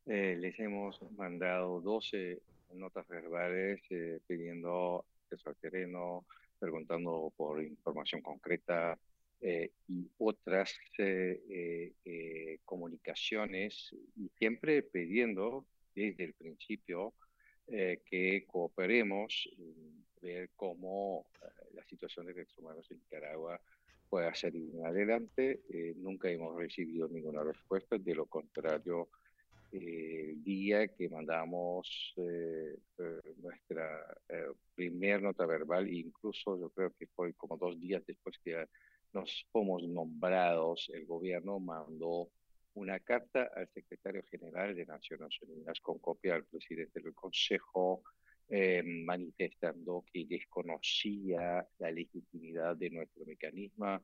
Eh, 0.06 0.36
les 0.40 0.60
hemos 0.60 1.00
mandado 1.14 1.82
12 1.82 2.42
notas 2.74 3.08
verbales 3.08 3.80
eh, 3.90 4.20
pidiendo 4.28 5.06
al 5.46 5.56
terreno, 5.58 6.26
preguntando 6.66 7.32
por 7.38 7.62
información 7.62 8.22
concreta 8.22 8.98
eh, 9.40 9.72
y 9.88 10.10
otras 10.18 10.74
comunicaciones, 12.66 13.96
y 14.16 14.30
siempre 14.40 14.82
pidiendo 14.82 15.66
desde 15.94 16.24
el 16.24 16.34
principio 16.34 17.14
que 17.68 18.46
cooperemos 18.48 19.50
ver 20.26 20.50
cómo 20.56 21.28
eh, 21.42 21.46
la 21.74 21.84
situación 21.86 22.26
de 22.26 22.34
derechos 22.34 22.58
humanos 22.58 22.90
en 22.90 22.98
Nicaragua 22.98 23.62
pueda 24.10 24.34
salir 24.34 24.72
adelante. 24.84 25.62
Eh, 25.70 25.94
nunca 25.98 26.30
hemos 26.30 26.56
recibido 26.58 27.08
ninguna 27.08 27.44
respuesta, 27.44 27.98
de 27.98 28.16
lo 28.16 28.26
contrario, 28.26 29.10
eh, 29.76 30.34
día 30.38 30.88
que 30.88 31.10
mandamos 31.10 32.14
nuestra 33.38 34.18
primer 34.76 35.22
nota 35.22 35.46
verbal, 35.46 35.92
incluso 35.92 36.60
yo 36.60 36.70
creo 36.70 36.92
que 36.98 37.08
fue 37.08 37.34
como 37.34 37.58
dos 37.58 37.80
días 37.80 38.04
después 38.06 38.38
que 38.44 38.68
nos 39.14 39.46
fuimos 39.52 39.84
nombrados, 39.84 40.90
el 40.94 41.06
gobierno 41.06 41.60
mandó 41.60 42.30
una 42.76 43.00
carta 43.00 43.50
al 43.56 43.70
secretario 43.70 44.24
general 44.30 44.76
de 44.76 44.86
Naciones 44.86 45.42
Unidas 45.42 45.80
con 45.80 46.00
copia 46.00 46.36
al 46.36 46.44
presidente 46.44 47.00
del 47.00 47.14
Consejo, 47.14 48.04
eh, 48.50 48.84
manifestando 48.84 50.04
que 50.12 50.26
desconocía 50.26 51.66
la 51.80 51.92
legitimidad 51.92 52.76
de 52.76 52.90
nuestro 52.90 53.26
mecanismo, 53.26 54.02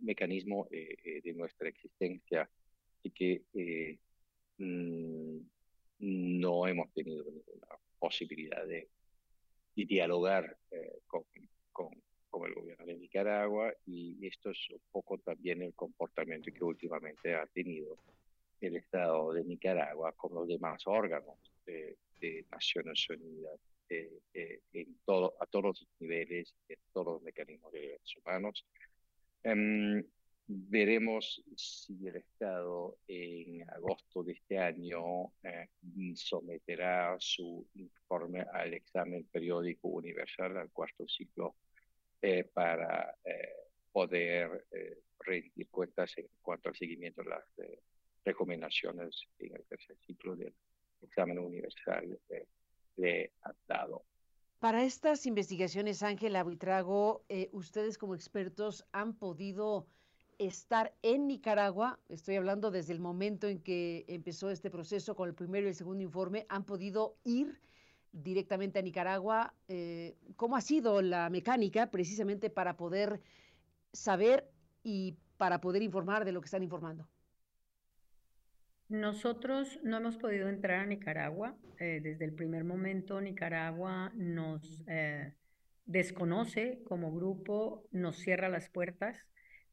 mecanismo 0.00 0.66
eh, 0.70 0.96
eh, 1.04 1.20
de 1.22 1.34
nuestra 1.34 1.68
existencia. 1.68 2.48
Y 3.02 3.10
que 3.10 3.42
mm, 4.58 5.38
no 6.00 6.66
hemos 6.66 6.92
tenido 6.92 7.24
ninguna 7.24 7.66
posibilidad 8.08 8.66
de, 8.66 8.88
dialogar 9.74 10.56
con, 11.06 11.22
con, 11.70 11.90
con, 12.28 12.48
el 12.48 12.54
gobierno 12.54 12.84
de 12.84 12.96
Nicaragua 12.96 13.72
y 13.86 14.26
esto 14.26 14.50
es 14.50 14.58
un 14.70 14.80
poco 14.90 15.18
también 15.18 15.62
el 15.62 15.72
comportamiento 15.74 16.50
que 16.52 16.64
últimamente 16.64 17.34
ha 17.36 17.46
tenido 17.46 17.96
el 18.60 18.74
Estado 18.74 19.32
de 19.32 19.44
Nicaragua 19.44 20.12
con 20.16 20.34
los 20.34 20.48
demás 20.48 20.82
órganos 20.86 21.38
de 21.64 22.44
Naciones 22.50 23.08
Unidas 23.08 23.60
eh, 23.90 24.20
eh, 24.34 24.60
en 24.74 24.98
todo, 25.06 25.34
a 25.40 25.46
todos 25.46 25.64
los 25.64 25.86
niveles, 25.98 26.54
en 26.68 26.76
todos 26.92 27.14
los 27.14 27.22
mecanismos 27.22 27.72
de 27.72 27.80
derechos 27.80 28.16
humanos. 28.22 28.66
Em, 29.42 30.04
veremos 30.48 31.42
si 31.56 32.06
el 32.06 32.16
Estado 32.16 32.98
en 33.06 33.68
agosto 33.70 34.22
de 34.22 34.32
este 34.32 34.58
año 34.58 35.32
eh, 35.42 35.68
someterá 36.14 37.16
su 37.18 37.66
informe 37.74 38.40
al 38.52 38.74
examen 38.74 39.24
periódico 39.30 39.88
universal, 39.88 40.56
al 40.56 40.70
cuarto 40.70 41.06
ciclo, 41.06 41.56
para 42.52 43.14
poder 43.92 44.66
rendir 45.20 45.68
cuentas 45.68 46.18
en 46.18 46.26
cuanto 46.42 46.68
al 46.68 46.74
seguimiento 46.74 47.22
de 47.22 47.28
las 47.28 47.44
recomendaciones 48.24 49.28
en 49.38 49.54
el 49.54 49.64
tercer 49.66 49.96
ciclo 50.04 50.34
del 50.34 50.52
examen 51.00 51.38
universal 51.38 52.18
le 52.98 53.32
ha 53.42 53.54
dado. 53.66 54.04
Para 54.58 54.82
estas 54.82 55.24
investigaciones, 55.26 56.02
Ángela 56.02 56.42
Buitrago, 56.42 57.24
eh, 57.28 57.48
ustedes 57.52 57.96
como 57.96 58.16
expertos 58.16 58.84
han 58.92 59.16
podido 59.16 59.86
estar 60.38 60.94
en 61.02 61.26
Nicaragua, 61.26 61.98
estoy 62.08 62.36
hablando 62.36 62.70
desde 62.70 62.92
el 62.92 63.00
momento 63.00 63.48
en 63.48 63.60
que 63.60 64.04
empezó 64.08 64.50
este 64.50 64.70
proceso 64.70 65.16
con 65.16 65.28
el 65.28 65.34
primero 65.34 65.66
y 65.66 65.70
el 65.70 65.74
segundo 65.74 66.02
informe, 66.02 66.46
han 66.48 66.64
podido 66.64 67.16
ir 67.24 67.60
directamente 68.12 68.78
a 68.78 68.82
Nicaragua. 68.82 69.54
Eh, 69.68 70.16
¿Cómo 70.36 70.56
ha 70.56 70.60
sido 70.60 71.02
la 71.02 71.28
mecánica 71.28 71.90
precisamente 71.90 72.50
para 72.50 72.76
poder 72.76 73.20
saber 73.92 74.48
y 74.82 75.16
para 75.36 75.60
poder 75.60 75.82
informar 75.82 76.24
de 76.24 76.32
lo 76.32 76.40
que 76.40 76.46
están 76.46 76.62
informando? 76.62 77.08
Nosotros 78.88 79.78
no 79.82 79.98
hemos 79.98 80.16
podido 80.16 80.48
entrar 80.48 80.80
a 80.80 80.86
Nicaragua. 80.86 81.56
Eh, 81.78 82.00
desde 82.02 82.24
el 82.24 82.32
primer 82.32 82.64
momento 82.64 83.20
Nicaragua 83.20 84.10
nos 84.14 84.82
eh, 84.86 85.34
desconoce 85.84 86.82
como 86.84 87.12
grupo, 87.12 87.86
nos 87.92 88.16
cierra 88.16 88.48
las 88.48 88.70
puertas, 88.70 89.16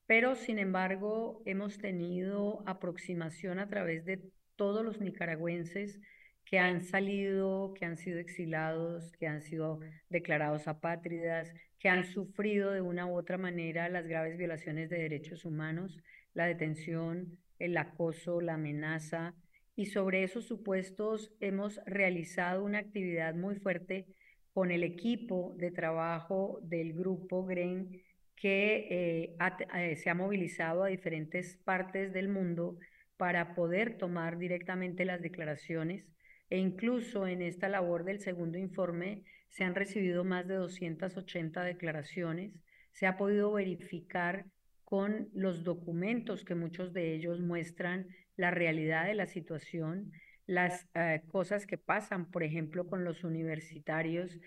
pero 0.07 0.35
sin 0.35 0.59
embargo 0.59 1.41
hemos 1.45 1.77
tenido 1.77 2.63
aproximación 2.65 3.59
a 3.59 3.67
través 3.67 4.05
de 4.05 4.21
todos 4.55 4.85
los 4.85 5.01
nicaragüenses 5.01 5.99
que 6.45 6.59
han 6.59 6.81
salido, 6.81 7.73
que 7.73 7.85
han 7.85 7.97
sido 7.97 8.19
exilados, 8.19 9.11
que 9.13 9.27
han 9.27 9.41
sido 9.41 9.79
declarados 10.09 10.67
apátridas, 10.67 11.51
que 11.79 11.89
han 11.89 12.05
sufrido 12.05 12.71
de 12.71 12.81
una 12.81 13.07
u 13.07 13.17
otra 13.17 13.37
manera 13.37 13.89
las 13.89 14.07
graves 14.07 14.37
violaciones 14.37 14.89
de 14.89 14.99
derechos 14.99 15.43
humanos, 15.43 15.97
la 16.33 16.45
detención, 16.45 17.39
el 17.57 17.75
acoso, 17.77 18.41
la 18.41 18.53
amenaza, 18.55 19.33
y 19.75 19.87
sobre 19.87 20.23
esos 20.23 20.45
supuestos 20.45 21.33
hemos 21.39 21.81
realizado 21.85 22.63
una 22.63 22.79
actividad 22.79 23.35
muy 23.35 23.55
fuerte 23.55 24.05
con 24.53 24.71
el 24.71 24.83
equipo 24.83 25.53
de 25.57 25.71
trabajo 25.71 26.59
del 26.61 26.93
grupo 26.93 27.43
GREN 27.43 28.01
que 28.45 28.87
eh, 28.91 29.35
eh, 29.73 29.95
se 29.95 30.11
ha 30.11 30.13
movilizado 30.13 30.83
a 30.83 30.89
diferentes 30.89 31.57
partes 31.65 32.13
del 32.13 32.29
mundo 32.29 32.77
para 33.17 33.55
poder 33.55 33.97
tomar 33.97 34.37
directamente 34.37 35.03
las 35.03 35.19
declaraciones 35.19 36.05
e 36.51 36.59
incluso 36.59 37.25
en 37.25 37.41
esta 37.41 37.69
labor 37.69 38.03
del 38.03 38.19
segundo 38.19 38.59
informe 38.59 39.23
se 39.49 39.63
han 39.63 39.73
recibido 39.73 40.23
más 40.23 40.47
de 40.47 40.57
280 40.57 41.63
declaraciones, 41.63 42.53
se 42.91 43.07
ha 43.07 43.17
podido 43.17 43.51
verificar 43.51 44.45
con 44.83 45.27
los 45.33 45.63
documentos 45.63 46.45
que 46.45 46.53
muchos 46.53 46.93
de 46.93 47.15
ellos 47.15 47.41
muestran 47.41 48.05
la 48.35 48.51
realidad 48.51 49.07
de 49.07 49.15
la 49.15 49.25
situación, 49.25 50.11
las 50.45 50.87
eh, 50.93 51.23
cosas 51.31 51.65
que 51.65 51.79
pasan, 51.79 52.29
por 52.29 52.43
ejemplo, 52.43 52.85
con 52.85 53.05
los 53.05 53.23
universitarios 53.23 54.37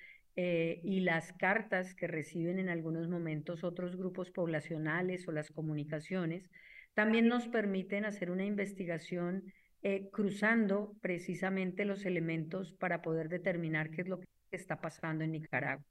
eh, 0.40 0.78
y 0.85 1.00
las 1.00 1.33
cartas 1.33 1.97
que 1.97 2.07
reciben 2.07 2.61
en 2.61 2.68
algunos 2.68 3.09
momentos 3.09 3.64
otros 3.64 3.97
grupos 3.97 4.30
poblacionales 4.30 5.26
o 5.26 5.33
las 5.33 5.50
comunicaciones, 5.50 6.49
también 6.95 7.26
nos 7.26 7.49
permiten 7.49 8.04
hacer 8.04 8.30
una 8.30 8.45
investigación 8.45 9.52
eh, 9.83 10.09
cruzando 10.12 10.95
precisamente 11.00 11.85
los 11.85 12.07
elementos 12.07 12.73
para 12.75 13.02
poder 13.02 13.28
determinar 13.28 13.90
qué 13.90 14.02
es 14.02 14.09
lo 14.09 14.21
que 14.21 14.26
está 14.52 14.80
pasando 14.80 15.25
en 15.25 15.33
Nicaragua. 15.33 15.85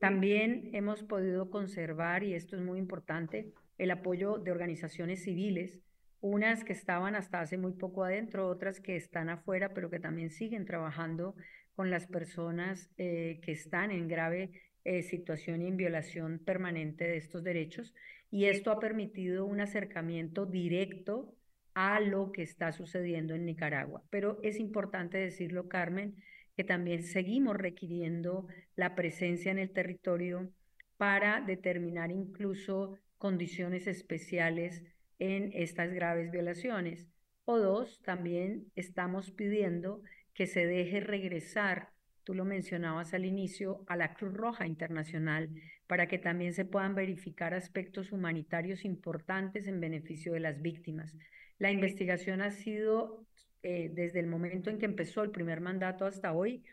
También 0.00 0.70
hemos 0.72 1.02
podido 1.02 1.50
conservar, 1.50 2.24
y 2.24 2.32
esto 2.32 2.56
es 2.56 2.62
muy 2.62 2.78
importante, 2.78 3.52
el 3.76 3.90
apoyo 3.90 4.38
de 4.38 4.52
organizaciones 4.52 5.22
civiles, 5.22 5.80
unas 6.22 6.64
que 6.64 6.72
estaban 6.72 7.14
hasta 7.14 7.40
hace 7.40 7.58
muy 7.58 7.72
poco 7.72 8.04
adentro, 8.04 8.48
otras 8.48 8.80
que 8.80 8.96
están 8.96 9.28
afuera, 9.28 9.74
pero 9.74 9.90
que 9.90 10.00
también 10.00 10.30
siguen 10.30 10.64
trabajando 10.64 11.34
con 11.74 11.90
las 11.90 12.06
personas 12.06 12.90
eh, 12.96 13.40
que 13.42 13.52
están 13.52 13.90
en 13.90 14.08
grave 14.08 14.50
eh, 14.84 15.02
situación 15.02 15.62
y 15.62 15.68
en 15.68 15.76
violación 15.76 16.38
permanente 16.38 17.04
de 17.04 17.16
estos 17.16 17.44
derechos. 17.44 17.94
Y 18.30 18.46
esto 18.46 18.70
ha 18.70 18.80
permitido 18.80 19.46
un 19.46 19.60
acercamiento 19.60 20.46
directo 20.46 21.34
a 21.74 22.00
lo 22.00 22.32
que 22.32 22.42
está 22.42 22.72
sucediendo 22.72 23.34
en 23.34 23.46
Nicaragua. 23.46 24.02
Pero 24.10 24.38
es 24.42 24.58
importante 24.58 25.18
decirlo, 25.18 25.68
Carmen, 25.68 26.16
que 26.56 26.64
también 26.64 27.02
seguimos 27.02 27.56
requiriendo 27.56 28.46
la 28.76 28.94
presencia 28.94 29.50
en 29.50 29.58
el 29.58 29.70
territorio 29.70 30.50
para 30.96 31.40
determinar 31.40 32.10
incluso 32.10 32.98
condiciones 33.18 33.86
especiales 33.86 34.82
en 35.18 35.50
estas 35.54 35.92
graves 35.92 36.30
violaciones. 36.30 37.06
O 37.44 37.58
dos, 37.58 38.02
también 38.02 38.66
estamos 38.76 39.30
pidiendo 39.30 40.02
que 40.34 40.46
se 40.46 40.66
deje 40.66 41.00
regresar, 41.00 41.90
tú 42.24 42.34
lo 42.34 42.44
mencionabas 42.44 43.14
al 43.14 43.24
inicio, 43.24 43.84
a 43.88 43.96
la 43.96 44.14
Cruz 44.14 44.32
Roja 44.34 44.66
Internacional 44.66 45.50
para 45.86 46.08
que 46.08 46.18
también 46.18 46.54
se 46.54 46.64
puedan 46.64 46.94
verificar 46.94 47.52
aspectos 47.52 48.12
humanitarios 48.12 48.84
importantes 48.86 49.66
en 49.66 49.78
beneficio 49.78 50.32
de 50.32 50.40
las 50.40 50.62
víctimas. 50.62 51.14
La 51.58 51.70
investigación 51.70 52.40
ha 52.40 52.50
sido, 52.50 53.26
eh, 53.62 53.90
desde 53.92 54.20
el 54.20 54.26
momento 54.26 54.70
en 54.70 54.78
que 54.78 54.86
empezó 54.86 55.22
el 55.22 55.30
primer 55.30 55.60
mandato 55.60 56.06
hasta 56.06 56.32
hoy, 56.32 56.64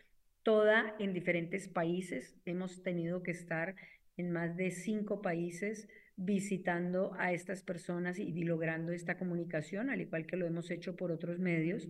toda 0.44 0.96
en 1.00 1.14
diferentes 1.14 1.68
países. 1.68 2.38
Hemos 2.46 2.82
tenido 2.82 3.22
que 3.22 3.32
estar 3.32 3.76
en 4.16 4.32
más 4.32 4.56
de 4.56 4.72
cinco 4.72 5.22
países 5.22 5.90
visitando 6.16 7.14
a 7.20 7.34
estas 7.34 7.62
personas 7.62 8.20
y 8.20 8.44
logrando 8.44 8.92
esta 8.92 9.18
comunicación, 9.18 9.90
al 9.90 10.02
igual 10.02 10.26
que 10.26 10.38
lo 10.38 10.48
hemos 10.48 10.72
hecho 10.72 10.96
por 10.96 11.12
otros 11.12 11.40
medios, 11.40 11.90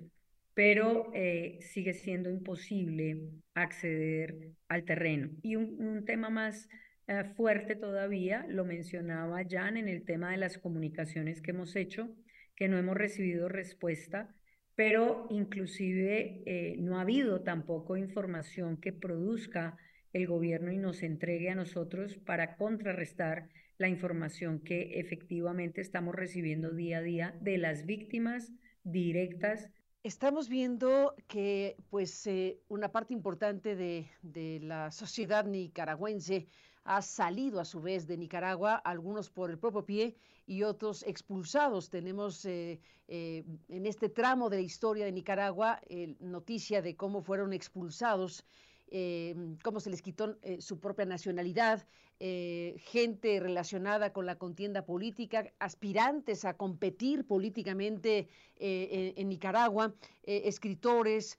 pero 0.60 1.10
eh, 1.14 1.58
sigue 1.62 1.94
siendo 1.94 2.30
imposible 2.30 3.30
acceder 3.54 4.50
al 4.68 4.84
terreno. 4.84 5.30
Y 5.42 5.56
un, 5.56 6.04
tema 6.04 6.30
más 6.30 6.68
eh, 7.08 7.24
fuerte 7.38 7.78
todavía, 7.78 8.46
lo 8.50 8.66
mencionaba 8.66 9.42
Jan 9.50 9.78
en 9.78 9.88
el 9.88 10.04
tema 10.04 10.32
de 10.32 10.38
las 10.38 10.58
comunicaciones 10.58 11.42
que 11.42 11.52
hemos 11.52 11.78
hecho, 11.78 12.14
que 12.58 12.68
no 12.68 12.78
hemos 12.78 12.98
recibido 12.98 13.48
respuesta, 13.48 14.36
pero 14.76 15.28
inclusive 15.30 16.44
eh, 16.46 16.76
no 16.78 16.98
ha 16.98 17.04
habido 17.04 17.42
tampoco 17.42 17.96
información 17.96 18.76
que 18.82 18.92
produzca 18.92 19.78
el 20.12 20.28
gobierno 20.28 20.74
y 20.74 20.78
nos 20.78 21.04
entregue 21.04 21.52
a 21.52 21.56
nosotros 21.56 22.18
para 22.18 22.58
contrarrestar 22.58 23.48
la 23.78 23.88
información 23.88 24.60
que 24.60 25.00
efectivamente 25.00 25.80
estamos 25.80 26.16
recibiendo 26.16 26.72
día 26.72 26.98
a 26.98 27.02
día 27.02 27.38
de 27.40 27.58
las 27.58 27.86
víctimas 27.86 28.52
directas. 28.84 29.70
Estamos 30.04 30.48
viendo 30.48 31.14
que 31.28 31.76
pues 31.90 32.26
eh, 32.26 32.62
una 32.70 32.90
parte 32.90 33.14
importante 33.14 33.76
de, 33.76 34.10
de 34.22 34.62
la 34.62 34.92
sociedad 34.92 35.44
nicaragüense 35.44 36.48
ha 36.86 37.02
salido 37.02 37.60
a 37.60 37.66
su 37.66 37.82
vez 37.82 38.08
de 38.08 38.18
Nicaragua, 38.18 38.76
algunos 38.76 39.30
por 39.30 39.50
el 39.50 39.60
propio 39.60 39.86
pie 39.86 40.16
y 40.48 40.64
otros 40.64 41.04
expulsados. 41.04 41.90
Tenemos 41.90 42.46
eh, 42.46 42.80
eh, 43.10 43.44
en 43.68 43.86
este 43.86 44.08
tramo 44.08 44.50
de 44.50 44.58
la 44.58 44.64
historia 44.64 45.04
de 45.04 45.12
Nicaragua 45.12 45.82
noticia 46.22 46.82
de 46.82 46.96
cómo 46.96 47.22
fueron 47.22 47.52
expulsados. 47.52 48.46
Eh, 48.92 49.36
cómo 49.64 49.80
se 49.80 49.90
les 49.90 50.02
quitó 50.02 50.38
su 50.60 50.80
propia 50.80 51.06
nacionalidad, 51.06 51.86
gente 52.20 53.40
relacionada 53.40 54.12
con 54.12 54.26
la 54.26 54.38
contienda 54.38 54.84
política, 54.84 55.52
aspirantes 55.60 56.44
a 56.44 56.56
competir 56.56 57.26
políticamente 57.26 58.28
en, 58.58 59.30
Nicaragua, 59.30 59.94
escritores, 60.24 61.38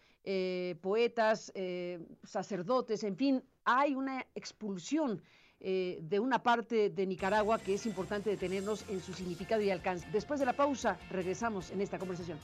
poetas, 0.81 1.53
sacerdotes, 2.25 3.05
en 3.05 3.17
fin, 3.17 3.43
hay 3.65 3.95
una 3.95 4.27
expulsión 4.35 5.23
eh, 5.63 5.99
de 6.01 6.19
una 6.19 6.43
parte 6.43 6.89
de 6.89 7.07
Nicaragua 7.07 7.59
que 7.59 7.75
es 7.75 7.85
importante 7.85 8.31
detenernos 8.31 8.87
en 8.89 8.99
su 9.03 9.13
significado 9.13 9.61
y 9.61 9.71
alcance. 9.71 10.09
Después 10.11 10.41
de 10.41 10.47
la 10.47 10.55
pausa, 10.55 10.99
regresamos 11.11 11.71
en 11.71 11.83
esta 11.83 11.99
conversación. 11.99 12.39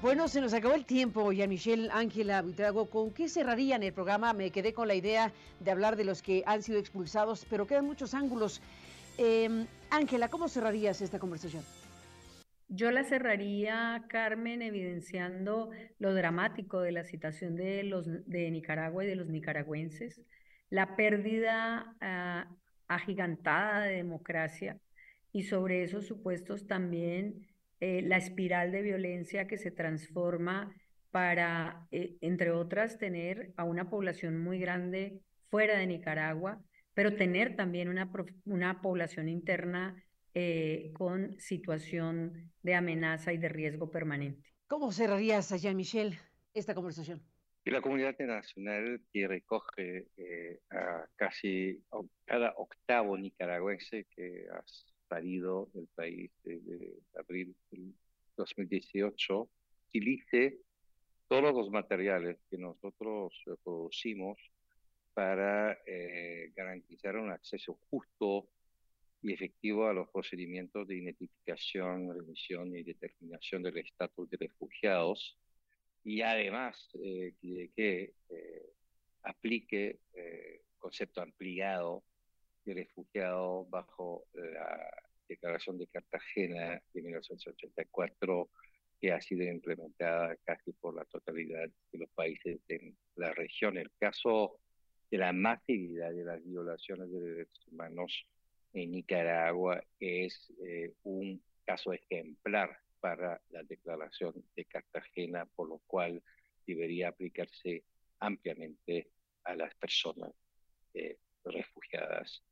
Bueno, 0.00 0.28
se 0.28 0.40
nos 0.40 0.54
acabó 0.54 0.76
el 0.76 0.84
tiempo, 0.84 1.32
ya 1.32 1.48
Michelle, 1.48 1.88
Ángela, 1.90 2.40
Buitrago. 2.40 2.88
¿Con 2.88 3.10
qué 3.12 3.28
cerrarían 3.28 3.82
el 3.82 3.92
programa? 3.92 4.32
Me 4.32 4.52
quedé 4.52 4.72
con 4.72 4.86
la 4.86 4.94
idea 4.94 5.32
de 5.58 5.72
hablar 5.72 5.96
de 5.96 6.04
los 6.04 6.22
que 6.22 6.44
han 6.46 6.62
sido 6.62 6.78
expulsados, 6.78 7.44
pero 7.50 7.66
quedan 7.66 7.84
muchos 7.84 8.14
ángulos. 8.14 8.62
Em, 9.18 9.66
Ángela, 9.90 10.28
¿cómo 10.28 10.48
cerrarías 10.48 11.00
esta 11.00 11.18
conversación? 11.18 11.64
Yo 12.68 12.92
la 12.92 13.02
cerraría, 13.02 14.04
Carmen, 14.08 14.62
evidenciando 14.62 15.70
lo 15.98 16.14
dramático 16.14 16.80
de 16.80 16.92
la 16.92 17.02
situación 17.02 17.56
de, 17.56 17.82
los, 17.82 18.06
de 18.06 18.52
Nicaragua 18.52 19.04
y 19.04 19.08
de 19.08 19.16
los 19.16 19.26
nicaragüenses, 19.26 20.22
la 20.70 20.94
pérdida 20.94 21.96
ah, 22.00 22.46
agigantada 22.86 23.80
de 23.80 23.96
democracia 23.96 24.78
y 25.32 25.42
sobre 25.42 25.82
esos 25.82 26.06
supuestos 26.06 26.68
también 26.68 27.48
eh, 27.80 28.02
la 28.02 28.16
espiral 28.16 28.72
de 28.72 28.82
violencia 28.82 29.46
que 29.46 29.58
se 29.58 29.70
transforma 29.70 30.74
para, 31.10 31.86
eh, 31.90 32.16
entre 32.20 32.50
otras, 32.50 32.98
tener 32.98 33.52
a 33.56 33.64
una 33.64 33.88
población 33.88 34.38
muy 34.38 34.58
grande 34.58 35.20
fuera 35.50 35.78
de 35.78 35.86
Nicaragua, 35.86 36.62
pero 36.94 37.14
tener 37.14 37.56
también 37.56 37.88
una, 37.88 38.10
una 38.44 38.80
población 38.82 39.28
interna 39.28 39.96
eh, 40.34 40.90
con 40.94 41.38
situación 41.38 42.52
de 42.62 42.74
amenaza 42.74 43.32
y 43.32 43.38
de 43.38 43.48
riesgo 43.48 43.90
permanente. 43.90 44.52
¿Cómo 44.66 44.92
cerrarías, 44.92 45.50
allá, 45.52 45.72
Michelle, 45.72 46.18
esta 46.54 46.74
conversación? 46.74 47.22
la 47.70 47.80
comunidad 47.82 48.10
internacional 48.10 49.00
que 49.12 49.28
recoge 49.28 50.06
eh, 50.16 50.60
a 50.70 51.06
casi 51.16 51.82
cada 52.24 52.54
octavo 52.56 53.16
nicaragüense 53.16 54.06
que 54.14 54.46
ha 55.08 55.16
salido 55.16 55.68
del 55.74 55.88
país 55.94 56.30
desde 56.44 56.94
abril 57.18 57.54
del 57.70 57.94
2018 58.36 59.48
utilice 59.88 60.58
todos 61.28 61.54
los 61.54 61.70
materiales 61.70 62.38
que 62.50 62.58
nosotros 62.58 63.32
producimos 63.64 64.38
para 65.14 65.78
eh, 65.86 66.52
garantizar 66.54 67.16
un 67.16 67.30
acceso 67.30 67.78
justo 67.90 68.48
y 69.22 69.32
efectivo 69.32 69.86
a 69.86 69.92
los 69.92 70.08
procedimientos 70.10 70.86
de 70.86 70.96
identificación, 70.96 72.14
remisión 72.14 72.74
y 72.76 72.82
determinación 72.82 73.62
del 73.62 73.78
estatus 73.78 74.30
de 74.30 74.36
refugiados 74.36 75.36
y 76.04 76.22
además 76.22 76.88
eh, 77.02 77.34
que 77.74 78.14
eh, 78.28 78.72
aplique 79.24 79.98
eh, 80.14 80.62
concepto 80.78 81.20
ampliado 81.20 82.04
de 82.68 82.82
refugiado 82.82 83.64
bajo 83.70 84.24
la 84.34 84.90
Declaración 85.28 85.78
de 85.78 85.86
Cartagena 85.86 86.82
de 86.92 87.02
1984 87.02 88.50
que 89.00 89.12
ha 89.12 89.20
sido 89.20 89.44
implementada 89.44 90.36
casi 90.44 90.72
por 90.72 90.94
la 90.94 91.04
totalidad 91.04 91.68
de 91.92 91.98
los 91.98 92.10
países 92.10 92.58
de 92.66 92.94
la 93.16 93.32
región. 93.32 93.78
El 93.78 93.90
caso 93.98 94.58
de 95.10 95.18
la 95.18 95.32
masividad 95.32 96.12
de 96.12 96.24
las 96.24 96.44
violaciones 96.44 97.10
de 97.10 97.20
derechos 97.20 97.66
humanos 97.70 98.26
en 98.72 98.90
Nicaragua 98.90 99.82
es 99.98 100.52
eh, 100.62 100.92
un 101.04 101.40
caso 101.64 101.92
ejemplar 101.92 102.78
para 103.00 103.40
la 103.50 103.62
declaración 103.62 104.34
de 104.56 104.64
Cartagena, 104.64 105.46
por 105.46 105.68
lo 105.68 105.78
cual 105.86 106.22
debería 106.66 107.08
aplicarse 107.08 107.84
ampliamente 108.18 109.08
a 109.44 109.54
las 109.54 109.74
personas 109.76 110.32
eh, 110.92 111.16
refugiadas 111.44 112.42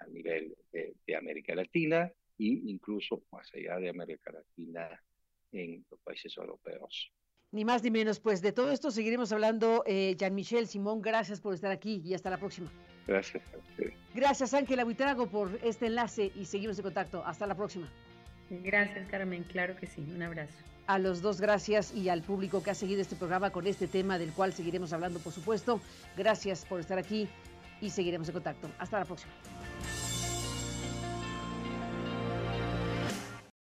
a 0.00 0.06
nivel 0.06 0.54
de, 0.72 0.94
de, 1.06 1.16
América 1.16 1.51
Latina 1.62 2.10
e 2.38 2.62
incluso 2.66 3.22
más 3.30 3.48
allá 3.54 3.78
de 3.78 3.88
América 3.88 4.32
Latina 4.32 4.88
en 5.52 5.84
los 5.90 6.00
países 6.00 6.36
europeos. 6.36 7.12
Ni 7.52 7.66
más 7.66 7.82
ni 7.82 7.90
menos, 7.90 8.18
pues 8.18 8.40
de 8.40 8.52
todo 8.52 8.72
esto 8.72 8.90
seguiremos 8.90 9.30
hablando. 9.30 9.84
Eh, 9.86 10.16
Jean-Michel 10.18 10.66
Simón, 10.66 11.02
gracias 11.02 11.40
por 11.40 11.52
estar 11.52 11.70
aquí 11.70 12.00
y 12.02 12.14
hasta 12.14 12.30
la 12.30 12.38
próxima. 12.38 12.72
Gracias 13.06 13.42
a 13.52 13.58
usted. 13.58 13.92
Gracias, 14.14 14.54
Ángela 14.54 14.84
Buitrago, 14.84 15.26
por 15.26 15.58
este 15.62 15.86
enlace 15.86 16.32
y 16.34 16.46
seguimos 16.46 16.78
en 16.78 16.84
contacto. 16.84 17.22
Hasta 17.26 17.46
la 17.46 17.54
próxima. 17.54 17.92
Gracias, 18.48 19.06
Carmen. 19.10 19.44
Claro 19.44 19.76
que 19.76 19.86
sí. 19.86 20.00
Un 20.14 20.22
abrazo. 20.22 20.54
A 20.86 20.98
los 20.98 21.20
dos, 21.20 21.40
gracias 21.40 21.94
y 21.94 22.08
al 22.08 22.22
público 22.22 22.62
que 22.62 22.70
ha 22.70 22.74
seguido 22.74 23.02
este 23.02 23.16
programa 23.16 23.50
con 23.50 23.66
este 23.66 23.86
tema 23.86 24.18
del 24.18 24.32
cual 24.32 24.52
seguiremos 24.52 24.92
hablando, 24.94 25.20
por 25.20 25.32
supuesto. 25.32 25.80
Gracias 26.16 26.64
por 26.64 26.80
estar 26.80 26.98
aquí 26.98 27.28
y 27.82 27.90
seguiremos 27.90 28.28
en 28.28 28.34
contacto. 28.34 28.70
Hasta 28.78 28.98
la 28.98 29.04
próxima. 29.04 29.32